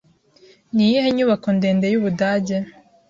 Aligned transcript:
Niyihe 0.73 1.09
nyubako 1.15 1.47
ndende 1.57 1.85
y'Ubudage? 1.89 2.57